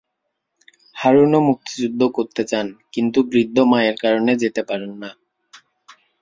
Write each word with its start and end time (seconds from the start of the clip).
হারুনও 0.95 1.39
মুক্তিযুদ্ধ 1.49 2.01
করতে 2.17 2.43
চান 2.45 2.65
কিন্তু 2.93 3.19
বৃদ্ধ 3.31 3.57
মায়ের 3.71 3.95
কারণে 4.03 4.31
যেতে 4.43 4.61
পারেন 4.69 4.91
না। 5.01 5.09